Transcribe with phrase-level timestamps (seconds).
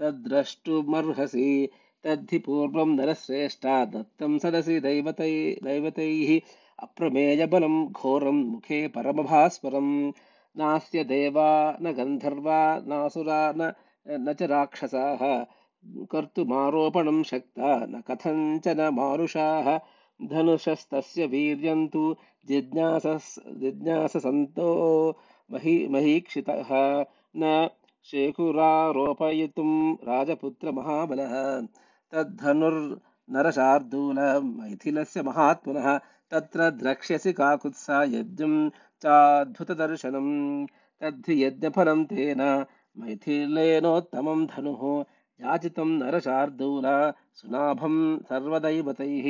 [0.00, 1.68] तद्द्रष्टुमर्हसि।
[2.04, 6.40] तद्धि पूर्वं नरश्रेष्ठा दत्तं सदसि दैवतै दैवतैः।
[6.78, 10.12] अप्रमेयबलं घोरं मुखे परमभास्वरं
[10.56, 13.74] नास्य देवा न गन्धर्वा नासुरा
[14.08, 15.46] न च राक्षसाः
[16.11, 19.67] कर्तुमारोपणं शक्ता न कथञ्चन मानुषाः
[20.19, 22.03] धनुषस्तस्य वीर्यं तु
[22.49, 23.29] जिज्ञासस्
[23.61, 24.69] जिज्ञाससन्तो
[25.49, 26.71] मही महीक्षितः
[27.43, 27.51] न
[28.11, 29.71] शेखुरारोपयितुं
[30.07, 31.33] राजपुत्रमहाबलः
[32.13, 34.19] तद्धनुर्नरशार्दूल
[34.59, 35.87] मैथिलस्य महात्मनः
[36.31, 38.53] तत्र द्रक्ष्यसि काकुत्सा यज्ञं
[39.03, 40.29] चाद्भुतदर्शनं
[41.01, 42.41] तद्धि यज्ञफलं तेन
[43.01, 44.83] मैथिलेनोत्तमं धनुः
[45.42, 46.86] याचितं नरशार्दूल
[47.40, 47.94] सुनाभं
[48.28, 49.26] सर्वदैवतैः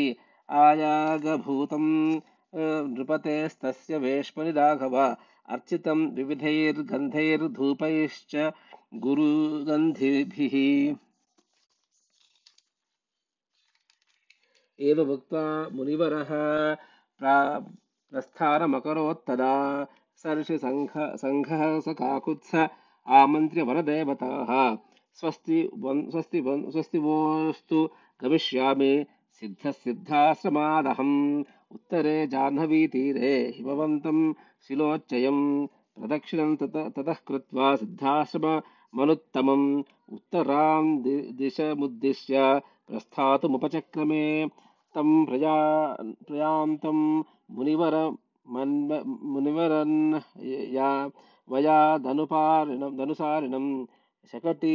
[0.60, 1.84] आयागभूतं
[2.94, 4.96] नृपतेस्तस्य वेश्मनि राघव
[5.54, 8.32] अर्चितं विविधैर्गन्धैर्धूपैश्च
[9.04, 10.56] गुरुगन्धिभिः।
[14.80, 16.30] एवमुक्त्वा मुनिवरः
[17.20, 17.36] प्रा
[18.10, 19.52] प्रस्थानमकरोत्तदा
[20.22, 20.92] सर्षिसङ्घ
[21.22, 22.50] सङ्घः स काकुत्स
[25.24, 27.88] आमन्त्र्य वरदेवताः स्वस्ति स्वस्ति स्वस्ति वोस्तु।
[28.22, 29.04] गमिष्यामि
[29.40, 34.34] सिद्धसिद्धाश्रमादहम्। उत्तरे जाह्नवीतीरे हिमवन्तं
[34.68, 39.82] शिलोच्चयं प्रदक्षिणं ततः कृत्वा सिद्धाश्रममनुत्तमम्
[40.12, 41.02] उत्तरां
[41.38, 44.48] दिशमुद्दिश्य प्रस्थातुमुपचक्रमे।
[44.94, 48.16] तं प्रया प्रयान्तं मुनिवर
[49.32, 50.20] मुनिवरन्
[50.74, 51.10] या
[51.48, 53.84] वयादनुपारिणं धनुसारिणं
[54.32, 54.74] शकटी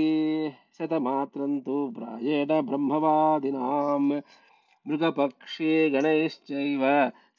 [0.77, 3.99] शतमात्रं तु प्रायेण ब्रह्मवादिनां
[4.87, 6.81] मृगपक्षे गणैश्चैव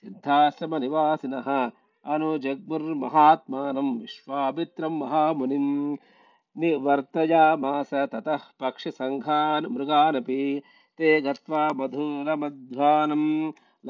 [0.04, 1.48] सिद्धाश्रमनिवासिनः।
[2.14, 5.66] अनुजग्मुर्महात्मानं विश्वामित्रं महामुनिं
[6.60, 10.40] निवर्तयामास ततः पक्षिसङ्घान् मृगानपि
[10.98, 13.24] ते गत्वा मधुरमध्वानं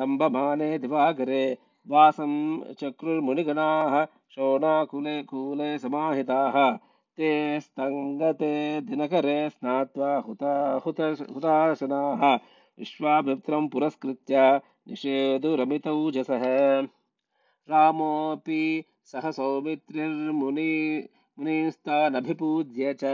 [0.00, 1.44] लम्बमाने दिवाकरे
[1.88, 2.34] वासं
[2.80, 6.56] चक्रुर्मुनिगणाः शोणाकुले कूले समाहिताः
[7.16, 12.34] ते स्तङ्गते दिनकरे स्नात्वा हुता हुत हुताशनाः।
[12.78, 16.42] विश्वामित्रं पुरस्कृत्य निषेधुरमितौजसः
[17.70, 23.04] रामोऽपि सह सौमित्रिर्मुनि मुनीस्तानभिपूज्य च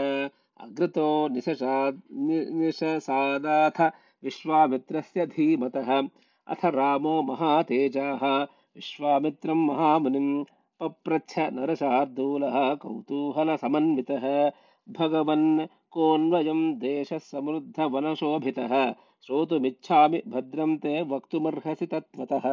[0.59, 3.91] अग्रतो निशसाद् निशसादाथ
[4.23, 6.01] विश्वामित्रस्य धीमतः।
[6.47, 8.43] अथ रामो महातेजाः।
[8.75, 10.43] विश्वामित्रं महामुनिं
[10.83, 14.51] पप्रच्छ नरशार्दूलः कौतूहलसमन्वितः।
[14.89, 18.91] भगवन् कोऽन्वयं देशः समृद्धवनशोभितः
[19.25, 22.47] श्रोतुमिच्छामि भद्रं ते वक्तुमर्हसि तत्त्वतः।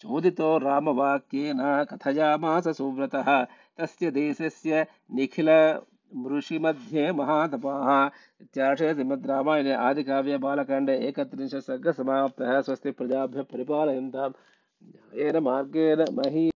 [0.00, 3.44] चोदितो रामवाक्येन कथयामास सुव्रतः।
[3.78, 5.48] तस्य देशस्य निखिल
[6.16, 8.06] मृषिमध्ये महातपाः
[8.40, 16.50] इत्याशय श्रीमद् रामायणे आदिकाव्ये बालकाण्डे एकत्रिंशत् सर्गसमाप्तः। स्वस्ति प्रजाभ्यः परिपालयन्तां न्यायेन मार्गेण मही